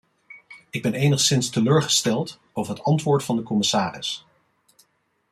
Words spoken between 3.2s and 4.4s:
van de commissaris.